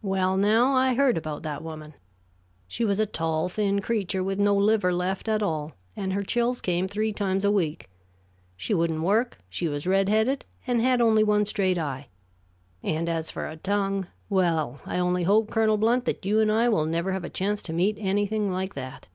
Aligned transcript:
"Well, 0.00 0.38
now, 0.38 0.72
I 0.72 0.94
heard 0.94 1.18
about 1.18 1.42
that 1.42 1.62
woman. 1.62 1.92
She 2.66 2.86
was 2.86 2.98
a 2.98 3.04
tall, 3.04 3.50
thin 3.50 3.82
creature, 3.82 4.24
with 4.24 4.40
no 4.40 4.56
liver 4.56 4.94
left 4.94 5.28
at 5.28 5.42
all, 5.42 5.72
and 5.94 6.14
her 6.14 6.22
chills 6.22 6.62
came 6.62 6.88
three 6.88 7.12
times 7.12 7.44
a 7.44 7.50
week. 7.52 7.90
She 8.56 8.72
wouldn't 8.72 9.02
work; 9.02 9.38
she 9.50 9.68
was 9.68 9.86
red 9.86 10.08
headed 10.08 10.46
and 10.66 10.80
had 10.80 11.02
only 11.02 11.22
one 11.22 11.44
straight 11.44 11.76
eye; 11.76 12.08
and 12.82 13.10
as 13.10 13.30
for 13.30 13.46
a 13.46 13.58
tongue 13.58 14.06
well, 14.30 14.80
I 14.86 14.98
only 14.98 15.24
hope, 15.24 15.50
Colonel 15.50 15.76
Blount, 15.76 16.06
that 16.06 16.24
you 16.24 16.40
and 16.40 16.50
I 16.50 16.70
will 16.70 16.86
never 16.86 17.12
have 17.12 17.24
a 17.24 17.28
chance 17.28 17.60
to 17.64 17.74
meet 17.74 17.96
anything 17.98 18.50
like 18.50 18.74
that. 18.74 19.06